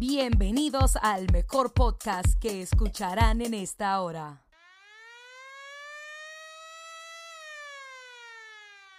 [0.00, 4.40] Bienvenidos al mejor podcast que escucharán en esta hora.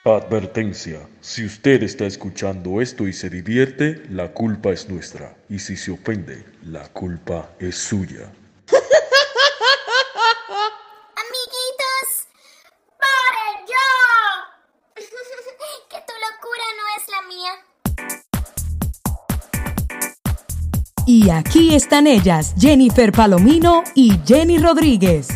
[0.05, 5.35] Advertencia, si usted está escuchando esto y se divierte, la culpa es nuestra.
[5.49, 8.31] Y si se ofende, la culpa es suya.
[21.13, 25.27] Y aquí están ellas, Jennifer Palomino y Jenny Rodríguez.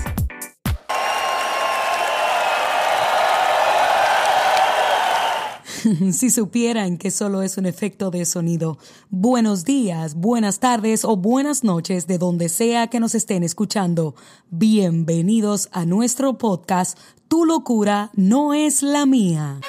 [6.14, 8.78] si supieran que solo es un efecto de sonido.
[9.10, 14.16] Buenos días, buenas tardes o buenas noches de donde sea que nos estén escuchando.
[14.50, 19.60] Bienvenidos a nuestro podcast Tu locura no es la mía.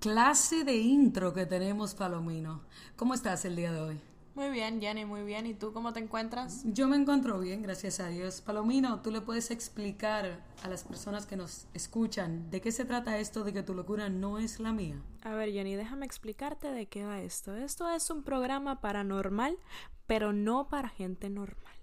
[0.00, 2.62] Clase de intro que tenemos, Palomino.
[2.96, 4.00] ¿Cómo estás el día de hoy?
[4.34, 5.44] Muy bien, Jenny, muy bien.
[5.44, 6.62] ¿Y tú cómo te encuentras?
[6.64, 8.40] Yo me encuentro bien, gracias a Dios.
[8.40, 13.18] Palomino, ¿tú le puedes explicar a las personas que nos escuchan de qué se trata
[13.18, 15.02] esto de que tu locura no es la mía?
[15.22, 17.54] A ver, Jenny, déjame explicarte de qué va esto.
[17.54, 19.58] Esto es un programa paranormal,
[20.06, 21.74] pero no para gente normal.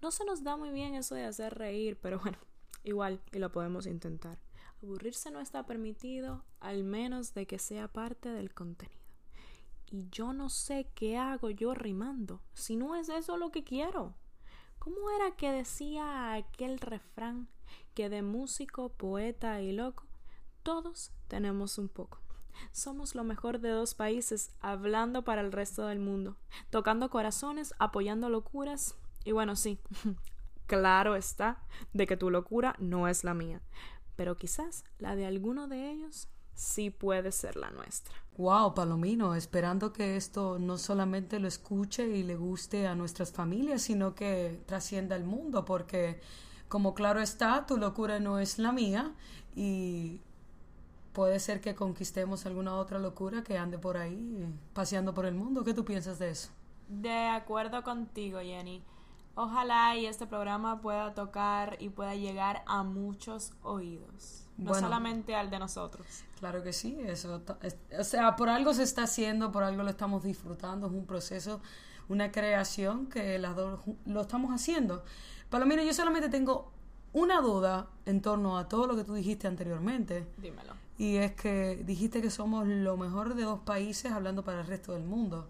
[0.00, 2.38] No se nos da muy bien eso de hacer reír, pero bueno,
[2.82, 4.38] igual, y lo podemos intentar.
[4.82, 8.98] Aburrirse no está permitido, al menos de que sea parte del contenido
[9.90, 14.14] y yo no sé qué hago yo rimando, si no es eso lo que quiero.
[14.78, 17.48] ¿Cómo era que decía aquel refrán
[17.94, 20.06] que de músico, poeta y loco,
[20.62, 22.20] todos tenemos un poco?
[22.72, 26.36] Somos lo mejor de dos países, hablando para el resto del mundo,
[26.70, 29.78] tocando corazones, apoyando locuras, y bueno, sí,
[30.66, 33.62] claro está, de que tu locura no es la mía,
[34.18, 38.12] pero quizás la de alguno de ellos sí puede ser la nuestra.
[38.36, 43.82] Wow, Palomino, esperando que esto no solamente lo escuche y le guste a nuestras familias,
[43.82, 46.20] sino que trascienda el mundo, porque
[46.66, 49.14] como claro está, tu locura no es la mía
[49.54, 50.20] y
[51.12, 55.62] puede ser que conquistemos alguna otra locura que ande por ahí paseando por el mundo.
[55.62, 56.48] ¿Qué tú piensas de eso?
[56.88, 58.82] De acuerdo contigo, Jenny.
[59.40, 65.48] Ojalá y este programa pueda tocar y pueda llegar a muchos oídos no solamente al
[65.48, 66.24] de nosotros.
[66.40, 67.40] Claro que sí, eso,
[67.96, 71.60] o sea, por algo se está haciendo, por algo lo estamos disfrutando, es un proceso,
[72.08, 75.04] una creación que las dos lo estamos haciendo.
[75.50, 76.72] Palomino, yo solamente tengo
[77.12, 80.26] una duda en torno a todo lo que tú dijiste anteriormente.
[80.38, 80.72] Dímelo.
[80.98, 84.94] Y es que dijiste que somos lo mejor de dos países hablando para el resto
[84.94, 85.48] del mundo.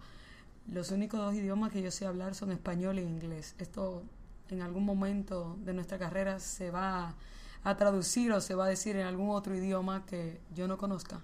[0.70, 3.54] Los únicos dos idiomas que yo sé hablar son español e inglés.
[3.58, 4.02] Esto
[4.50, 7.14] en algún momento de nuestra carrera se va
[7.64, 11.20] a traducir o se va a decir en algún otro idioma que yo no conozca?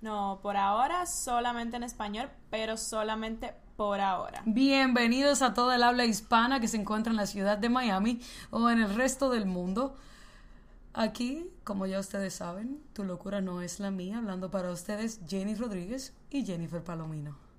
[0.00, 4.42] No, por ahora solamente en español, pero solamente por ahora.
[4.44, 8.20] Bienvenidos a toda el habla hispana que se encuentra en la ciudad de Miami
[8.50, 9.96] o en el resto del mundo.
[10.94, 15.54] Aquí, como ya ustedes saben, tu locura no es la mía, hablando para ustedes Jenny
[15.54, 17.49] Rodríguez y Jennifer Palomino.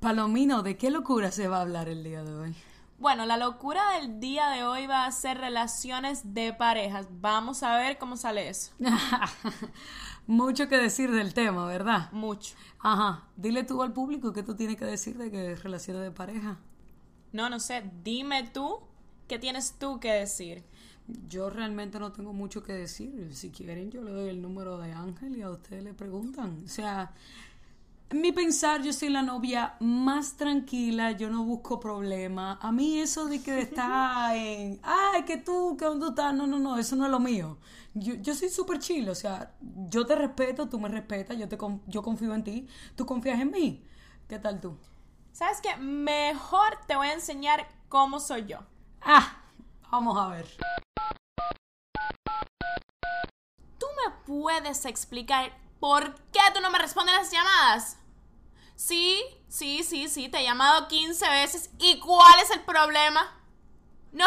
[0.00, 2.54] Palomino, ¿de qué locura se va a hablar el día de hoy?
[2.98, 7.08] Bueno, la locura del día de hoy va a ser relaciones de parejas.
[7.20, 8.72] Vamos a ver cómo sale eso.
[10.26, 12.12] Mucho que decir del tema, ¿verdad?
[12.12, 12.54] Mucho.
[12.78, 13.24] Ajá.
[13.36, 16.58] Dile tú al público qué tú tienes que decir de que relaciones de pareja.
[17.32, 17.90] No, no sé.
[18.04, 18.80] Dime tú
[19.26, 20.64] qué tienes tú que decir.
[21.28, 23.34] Yo realmente no tengo mucho que decir.
[23.34, 26.62] Si quieren, yo le doy el número de Ángel y a ustedes le preguntan.
[26.64, 27.12] O sea,
[28.10, 32.58] mi pensar, yo soy la novia más tranquila, yo no busco problemas.
[32.60, 36.58] A mí eso de que está en, ay, que tú, que dónde estás, no, no,
[36.58, 37.58] no, eso no es lo mío.
[37.94, 41.58] Yo, yo soy súper chill, o sea, yo te respeto, tú me respetas, yo, te,
[41.86, 43.84] yo confío en ti, tú confías en mí.
[44.26, 44.76] ¿Qué tal tú?
[45.32, 45.76] ¿Sabes qué?
[45.76, 48.58] Mejor te voy a enseñar cómo soy yo.
[49.02, 49.42] Ah,
[49.90, 50.46] vamos a ver.
[53.78, 57.98] ¿Tú me puedes explicar ¿Por qué tú no me respondes las llamadas?
[58.74, 61.70] Sí, sí, sí, sí, te he llamado 15 veces.
[61.78, 63.34] ¿Y cuál es el problema?
[64.12, 64.26] No,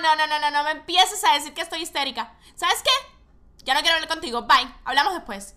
[0.00, 2.36] no, no, no, no, no me empieces a decir que estoy histérica.
[2.54, 3.64] ¿Sabes qué?
[3.64, 4.42] Ya no quiero hablar contigo.
[4.42, 4.72] Bye.
[4.84, 5.54] Hablamos después.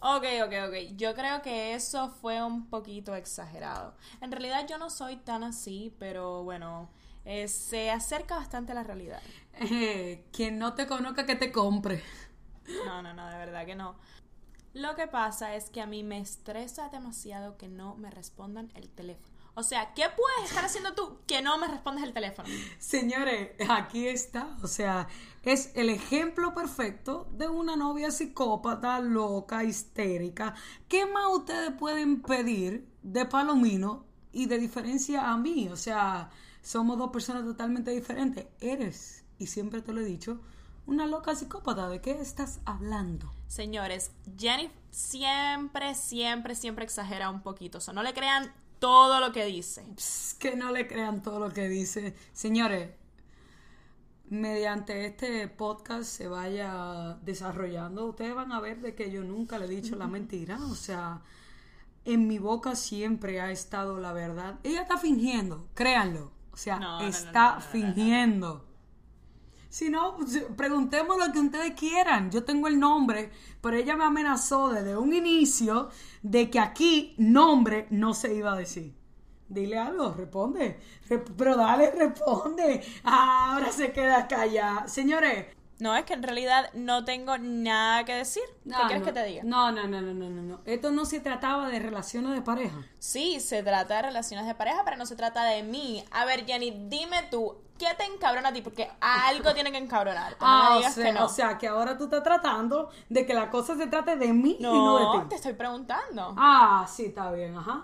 [0.00, 0.74] Ok, ok, ok.
[0.96, 3.94] Yo creo que eso fue un poquito exagerado.
[4.20, 6.90] En realidad yo no soy tan así, pero bueno,
[7.24, 9.22] eh, se acerca bastante a la realidad.
[9.60, 12.02] Eh, quien no te conozca, que te compre.
[12.84, 13.96] No, no, no, de verdad que no.
[14.74, 18.88] Lo que pasa es que a mí me estresa demasiado que no me respondan el
[18.88, 19.32] teléfono.
[19.54, 22.48] O sea, ¿qué puedes estar haciendo tú que no me respondes el teléfono?
[22.78, 24.56] Señores, aquí está.
[24.62, 25.08] O sea,
[25.42, 30.54] es el ejemplo perfecto de una novia psicópata, loca, histérica.
[30.88, 35.68] ¿Qué más ustedes pueden pedir de Palomino y de diferencia a mí?
[35.68, 36.30] O sea,
[36.62, 38.46] somos dos personas totalmente diferentes.
[38.58, 40.40] Eres, y siempre te lo he dicho,
[40.86, 41.88] una loca psicópata.
[41.88, 43.32] ¿De qué estás hablando?
[43.46, 47.78] Señores, Jenny siempre, siempre, siempre exagera un poquito.
[47.78, 49.84] O sea, no le crean todo lo que dice.
[49.96, 52.14] Pss, que no le crean todo lo que dice.
[52.32, 52.90] Señores,
[54.28, 59.66] mediante este podcast se vaya desarrollando, ustedes van a ver de que yo nunca le
[59.66, 60.58] he dicho la mentira.
[60.70, 61.20] O sea,
[62.04, 64.58] en mi boca siempre ha estado la verdad.
[64.62, 66.32] Ella está fingiendo, créanlo.
[66.52, 67.60] O sea, No, está no, no.
[67.60, 68.66] fingiendo.
[69.72, 70.18] Si no,
[70.54, 72.30] preguntemos lo que ustedes quieran.
[72.30, 73.30] Yo tengo el nombre,
[73.62, 75.88] pero ella me amenazó desde un inicio
[76.20, 78.94] de que aquí nombre no se iba a decir.
[79.48, 80.78] Dile algo, responde.
[81.38, 82.82] Pero dale, responde.
[83.02, 84.86] Ah, ahora se queda callada.
[84.88, 85.46] Señores.
[85.82, 88.42] No, es que en realidad no tengo nada que decir.
[88.62, 89.04] ¿Qué no, quieres no.
[89.04, 89.42] que te diga?
[89.44, 90.60] No, no, no, no, no, no, no.
[90.64, 92.76] Esto no se trataba de relaciones de pareja.
[93.00, 96.04] Sí, se trata de relaciones de pareja, pero no se trata de mí.
[96.12, 98.62] A ver, Jenny, dime tú, ¿qué te encabrona a ti?
[98.62, 100.36] Porque algo tiene que encabronarte.
[100.40, 101.24] No Ah, o sea, que no.
[101.24, 104.58] o sea, que ahora tú estás tratando de que la cosa se trate de mí
[104.60, 105.28] y no de no, ti.
[105.30, 106.34] te estoy preguntando.
[106.38, 107.82] Ah, sí, está bien, ajá.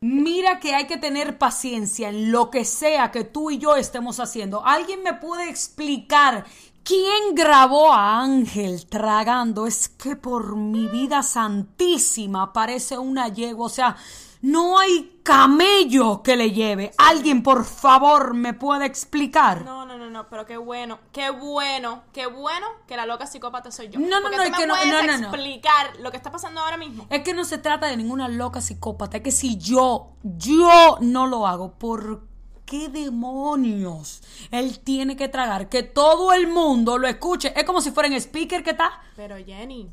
[0.00, 4.20] Mira que hay que tener paciencia en lo que sea que tú y yo estemos
[4.20, 4.64] haciendo.
[4.64, 6.44] ¿Alguien me puede explicar
[6.84, 9.66] quién grabó a Ángel tragando?
[9.66, 13.66] Es que por mi vida santísima parece una yegua.
[13.66, 13.96] O sea,
[14.42, 16.92] no hay camello que le lleve.
[16.98, 19.64] ¿Alguien, por favor, me puede explicar?
[19.64, 23.70] No, no, no, no, pero qué bueno, qué bueno, qué bueno que la loca psicópata
[23.70, 23.98] soy yo.
[23.98, 25.28] No, no, Porque no, tú es me que no- puedes no, no, no.
[25.28, 27.06] explicar lo que está pasando ahora mismo.
[27.10, 31.26] Es que no se trata de ninguna loca psicópata, es que si yo, yo no
[31.26, 32.22] lo hago, ¿por
[32.66, 35.68] qué demonios él tiene que tragar?
[35.68, 37.52] Que todo el mundo lo escuche.
[37.56, 39.00] Es como si fuera en speaker que está.
[39.16, 39.88] Pero Jenny,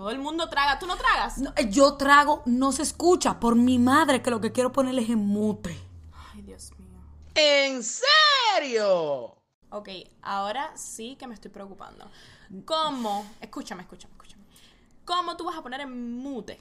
[0.00, 1.36] todo el mundo traga, ¿tú no tragas?
[1.36, 3.38] No, eh, yo trago, no se escucha.
[3.38, 5.78] Por mi madre, que lo que quiero ponerle es en mute.
[6.32, 7.02] Ay, Dios mío.
[7.34, 9.36] ¿En serio?
[9.68, 9.90] Ok,
[10.22, 12.06] ahora sí que me estoy preocupando.
[12.64, 13.26] ¿Cómo?
[13.42, 14.42] Escúchame, escúchame, escúchame.
[15.04, 16.58] ¿Cómo tú vas a poner en mute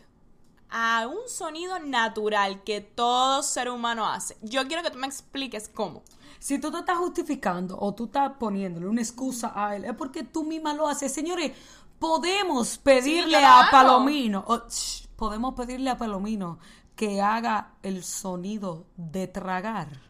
[0.70, 4.36] a un sonido natural que todo ser humano hace?
[4.42, 6.04] Yo quiero que tú me expliques cómo.
[6.40, 10.24] Si tú te estás justificando o tú estás poniéndole una excusa a él, es porque
[10.24, 11.14] tú misma lo haces.
[11.14, 11.52] Señores,
[12.00, 13.68] podemos pedirle a.
[13.72, 16.60] Palomino, o, shh, podemos pedirle a Palomino
[16.96, 20.10] que haga el sonido de tragar.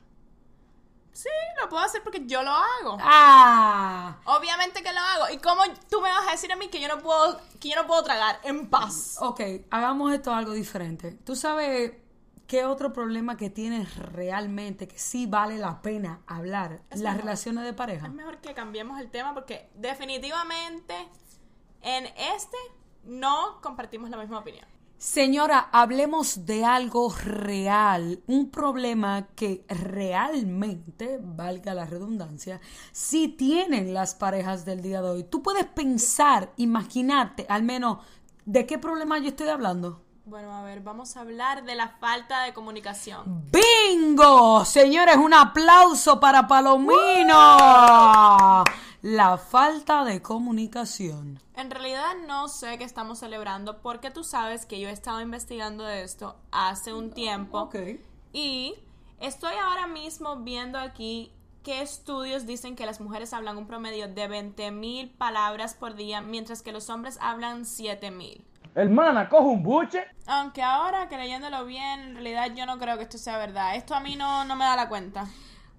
[1.12, 1.28] Sí,
[1.62, 2.98] lo puedo hacer porque yo lo hago.
[3.02, 5.34] Ah, Obviamente que lo hago.
[5.34, 7.76] ¿Y cómo tú me vas a decir a mí que yo no puedo, que yo
[7.76, 9.18] no puedo tragar en paz?
[9.20, 11.12] ok, hagamos esto algo diferente.
[11.26, 11.92] ¿Tú sabes
[12.48, 16.84] qué otro problema que tienes realmente que sí vale la pena hablar?
[16.92, 18.08] Las relaciones de pareja.
[18.08, 20.96] Es mejor que cambiemos el tema porque definitivamente
[21.81, 22.06] en
[22.36, 22.58] este
[23.06, 24.66] no compartimos la misma opinión.
[24.98, 32.60] Señora, hablemos de algo real, un problema que realmente, valga la redundancia,
[32.92, 35.24] sí tienen las parejas del día de hoy.
[35.24, 38.00] Tú puedes pensar, imaginarte, al menos,
[38.46, 40.02] de qué problema yo estoy hablando.
[40.25, 43.50] Bueno, a ver, vamos a hablar de la falta de comunicación.
[43.51, 44.63] ¡Bingo!
[44.63, 47.57] Señores, un aplauso para Palomino.
[49.02, 51.40] La falta de comunicación.
[51.56, 55.83] En realidad no sé qué estamos celebrando porque tú sabes que yo he estado investigando
[55.83, 57.76] de esto hace un tiempo Ok.
[58.33, 58.76] y
[59.19, 61.31] estoy ahora mismo viendo aquí
[61.64, 66.21] que estudios dicen que las mujeres hablan un promedio de 20 mil palabras por día
[66.21, 68.45] mientras que los hombres hablan 7 mil.
[68.76, 70.04] Hermana, coge un buche.
[70.28, 73.76] Aunque ahora que leyéndolo bien, en realidad yo no creo que esto sea verdad.
[73.76, 75.28] Esto a mí no, no me da la cuenta.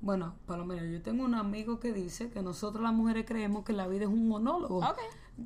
[0.03, 3.87] Bueno, Palomino, yo tengo un amigo que dice que nosotros las mujeres creemos que la
[3.87, 4.79] vida es un monólogo.
[4.79, 4.99] Ok.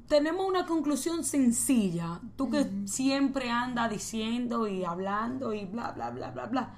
[0.08, 2.20] Tenemos una conclusión sencilla.
[2.36, 6.74] Tú que siempre andas diciendo y hablando y bla, bla, bla, bla, bla.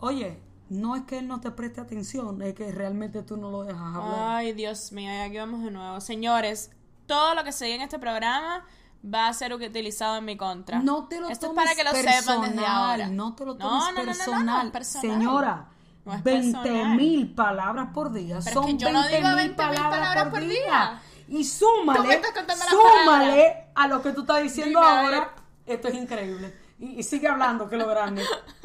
[0.00, 3.62] Oye, no es que él no te preste atención, es que realmente tú no lo
[3.62, 4.36] dejas hablar.
[4.36, 6.00] Ay, Dios mío, y aquí vamos de nuevo.
[6.00, 6.70] Señores,
[7.06, 8.64] todo lo que se diga en este programa
[9.04, 10.78] va a ser utilizado en mi contra.
[10.80, 13.08] No te lo Esto tomes es para que lo personal, sepan desde ahora.
[13.08, 15.10] No te lo tomes no, no, no, no, no, personal.
[15.10, 15.18] es.
[15.18, 15.68] Señora,
[16.04, 16.96] No es 20 personal.
[16.96, 18.38] mil palabras por día.
[18.44, 21.00] Pero es Son que yo no 20 digo mil 20.000 palabras por día.
[21.28, 22.20] Y súmale,
[22.68, 25.34] súmale a lo que tú estás diciendo Dime, ahora.
[25.64, 26.54] Esto es increíble.
[26.78, 28.22] Y, y sigue hablando, que lo grande.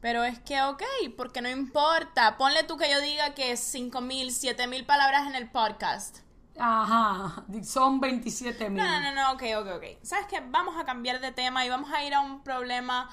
[0.00, 0.82] Pero es que, ok,
[1.16, 2.36] porque no importa.
[2.36, 6.18] Ponle tú que yo diga que 5.000, 7.000 palabras en el podcast.
[6.58, 8.82] Ajá, son 27 mil.
[8.82, 9.84] No, no, no, no, ok, ok, ok.
[10.02, 10.40] ¿Sabes qué?
[10.40, 13.08] Vamos a cambiar de tema y vamos a ir a un problema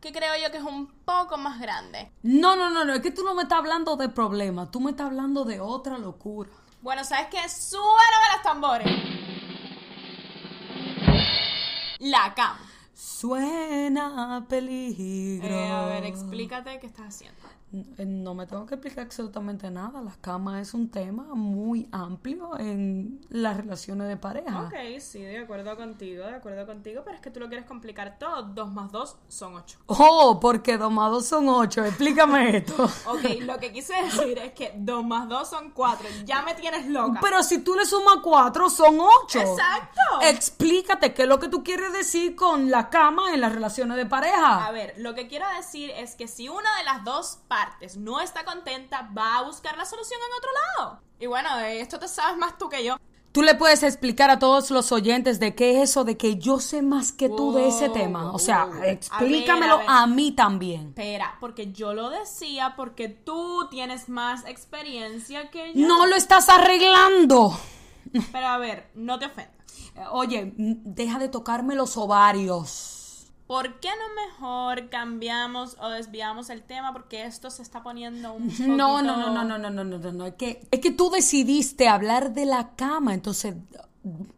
[0.00, 2.10] que creo yo que es un poco más grande.
[2.22, 4.90] No, no, no, no, es que tú no me estás hablando de problemas, tú me
[4.90, 6.50] estás hablando de otra locura.
[6.82, 7.48] Bueno, ¿sabes qué?
[7.48, 9.29] Súbame los tambores.
[12.00, 12.58] La cama.
[12.94, 15.48] Suena a peligro.
[15.48, 17.38] Eh, a ver, explícate qué estás haciendo.
[17.72, 20.00] Eh, No me tengo que explicar absolutamente nada.
[20.02, 24.62] La cama es un tema muy amplio en las relaciones de pareja.
[24.62, 28.18] Ok, sí, de acuerdo contigo, de acuerdo contigo, pero es que tú lo quieres complicar
[28.18, 28.42] todo.
[28.42, 29.78] Dos más dos son ocho.
[29.86, 31.84] Oh, porque dos más dos son ocho.
[31.84, 32.84] Explícame esto.
[33.06, 36.08] Ok, lo que quise decir es que dos más dos son cuatro.
[36.24, 37.20] Ya me tienes loca.
[37.22, 39.40] Pero si tú le sumas cuatro, son ocho.
[39.40, 40.00] Exacto.
[40.22, 44.06] Explícate qué es lo que tú quieres decir con la cama en las relaciones de
[44.06, 44.66] pareja.
[44.66, 48.20] A ver, lo que quiero decir es que si una de las dos partes no
[48.20, 51.00] está contenta, va a buscar la solución en otro lado.
[51.18, 52.96] Y bueno, de esto te sabes más tú que yo.
[53.32, 56.58] Tú le puedes explicar a todos los oyentes de qué es eso de que yo
[56.58, 58.32] sé más que tú de ese tema.
[58.32, 58.82] O sea, wow.
[58.82, 60.88] explícamelo A ver, a, mí también.
[60.88, 65.86] Espera, porque yo lo decía porque tú tienes más experiencia que yo.
[65.86, 67.56] No lo estás arreglando.
[68.32, 69.54] Pero a ver, no te ofendas.
[70.10, 72.99] Oye, deja de tocarme los ovarios.
[73.50, 76.92] ¿Por qué no mejor cambiamos o desviamos el tema?
[76.92, 78.68] Porque esto se está poniendo un poquito...
[78.68, 80.26] No, no, no, no, no, no, no, no, no, no.
[80.26, 83.56] Es que, es que tú decidiste hablar de la cama, entonces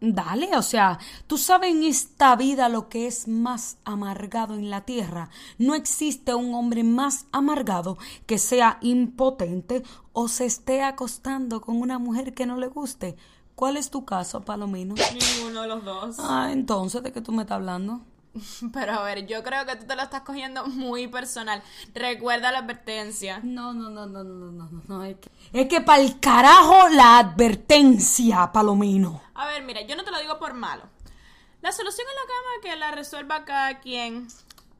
[0.00, 4.86] dale, o sea, tú sabes en esta vida lo que es más amargado en la
[4.86, 5.28] tierra.
[5.58, 9.82] No existe un hombre más amargado que sea impotente
[10.14, 13.16] o se esté acostando con una mujer que no le guste.
[13.56, 14.94] ¿Cuál es tu caso, Palomino?
[15.12, 16.16] Ninguno de los dos.
[16.18, 18.00] Ah, entonces, ¿de qué tú me estás hablando?
[18.72, 21.62] Pero a ver, yo creo que tú te lo estás cogiendo muy personal.
[21.94, 23.40] Recuerda la advertencia.
[23.42, 25.04] No, no, no, no, no, no, no, no.
[25.04, 29.20] Es que, es que para el carajo la advertencia, Palomino.
[29.34, 30.82] A ver, mira, yo no te lo digo por malo.
[31.60, 34.26] La solución en la cama que la resuelva cada quien.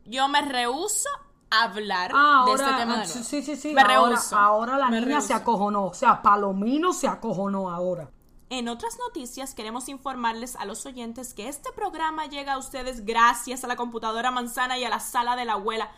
[0.04, 1.08] Yo me rehuso
[1.50, 2.10] a hablar
[2.46, 2.96] de este tema.
[2.96, 3.72] de ah, sí, sí, sí.
[3.72, 4.36] Me ahora, rehuso.
[4.36, 5.26] ahora la Me niña rehuso.
[5.28, 5.84] se acojonó.
[5.86, 8.08] O sea, Palomino se acojonó ahora.
[8.52, 13.64] En otras noticias queremos informarles a los oyentes que este programa llega a ustedes gracias
[13.64, 15.90] a la computadora manzana y a la sala de la abuela.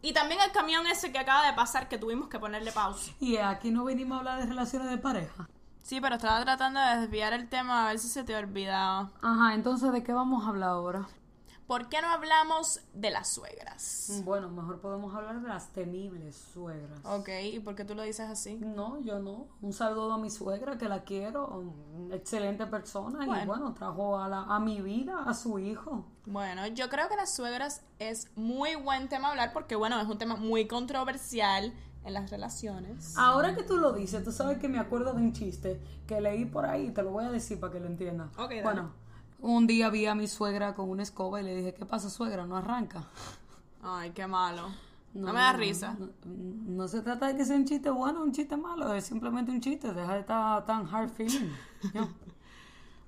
[0.00, 3.10] Y también al camión ese que acaba de pasar que tuvimos que ponerle pausa.
[3.18, 5.48] Y aquí no vinimos a hablar de relaciones de pareja.
[5.82, 9.10] Sí, pero estaba tratando de desviar el tema a ver si se te olvidaba.
[9.20, 11.08] Ajá, entonces, ¿de qué vamos a hablar ahora?
[11.68, 14.22] ¿Por qué no hablamos de las suegras?
[14.24, 16.98] Bueno, mejor podemos hablar de las temibles suegras.
[17.04, 18.54] Ok, ¿y por qué tú lo dices así?
[18.56, 19.48] No, yo no.
[19.60, 21.62] Un saludo a mi suegra, que la quiero.
[22.10, 23.22] Excelente persona.
[23.22, 23.44] Y Bueno.
[23.46, 26.06] bueno, trajo a, la, a mi vida a su hijo.
[26.24, 30.16] Bueno, yo creo que las suegras es muy buen tema hablar porque, bueno, es un
[30.16, 33.14] tema muy controversial en las relaciones.
[33.18, 36.46] Ahora que tú lo dices, tú sabes que me acuerdo de un chiste que leí
[36.46, 38.30] por ahí, te lo voy a decir para que lo entiendas.
[38.38, 38.62] Ok, dale.
[38.62, 38.92] bueno,
[39.40, 42.46] un día vi a mi suegra con una escoba y le dije, ¿qué pasa suegra?
[42.46, 43.04] ¿No arranca?
[43.82, 44.68] Ay, qué malo.
[45.14, 45.96] No, me da risa.
[45.98, 49.04] No, no se trata de que sea un chiste bueno o un chiste malo, es
[49.04, 51.50] simplemente un chiste, deja de estar tan hard feeling.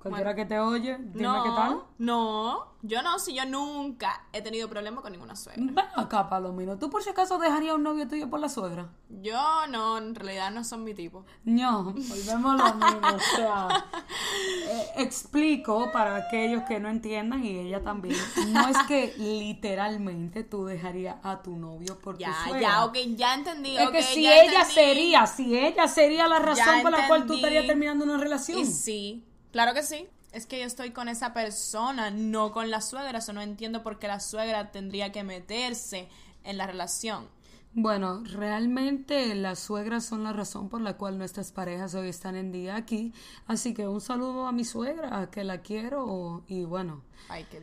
[0.01, 1.83] Cualquiera que te oye, dime no, qué tal.
[1.99, 5.63] no, yo no, si yo nunca he tenido problema con ninguna suegra.
[5.63, 8.89] Ven acá, Palomino, ¿tú por si acaso dejarías un novio tuyo por la suegra?
[9.09, 11.23] Yo no, en realidad no son mi tipo.
[11.43, 13.07] No, volvemos a lo mismo.
[13.15, 13.67] O sea,
[15.01, 18.17] explico para aquellos que no entiendan y ella también.
[18.49, 22.61] No es que literalmente tú dejarías a tu novio por Ya, tu suegra.
[22.61, 23.77] ya, ok, ya entendí.
[23.77, 24.73] Es que si ella entendí.
[24.73, 28.59] sería, si ella sería la razón por la cual tú estarías terminando una relación.
[28.59, 30.07] Y sí, claro que sí.
[30.31, 33.19] Es que yo estoy con esa persona, no con la suegra.
[33.19, 36.07] Eso no entiendo por qué la suegra tendría que meterse
[36.43, 37.27] en la relación.
[37.73, 42.51] Bueno, realmente las suegras son la razón por la cual nuestras parejas hoy están en
[42.51, 43.13] día aquí.
[43.47, 46.43] Así que un saludo a mi suegra, que la quiero.
[46.47, 47.59] Y bueno, Ay, qué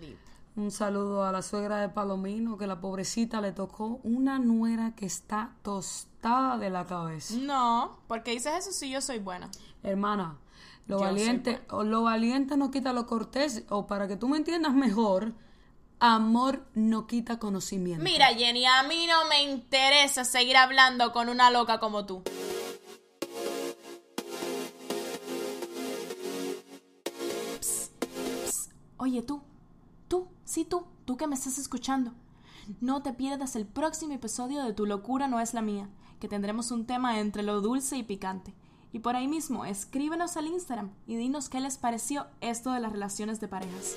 [0.58, 5.06] un saludo a la suegra de Palomino, que la pobrecita le tocó una nuera que
[5.06, 7.34] está tostada de la cabeza.
[7.38, 9.50] No, porque dices eso si yo soy buena.
[9.84, 10.36] Hermana,
[10.88, 13.64] lo Yo valiente, o lo valiente no quita lo cortés.
[13.68, 15.32] O para que tú me entiendas mejor,
[16.00, 18.04] amor no quita conocimiento.
[18.04, 22.22] Mira, Jenny, a mí no me interesa seguir hablando con una loca como tú.
[28.96, 29.42] Oye, tú,
[30.08, 32.12] tú, sí tú, tú que me estás escuchando.
[32.80, 35.88] No te pierdas el próximo episodio de Tu locura no es la mía,
[36.20, 38.54] que tendremos un tema entre lo dulce y picante.
[38.92, 42.92] Y por ahí mismo, escríbenos al Instagram y dinos qué les pareció esto de las
[42.92, 43.96] relaciones de parejas.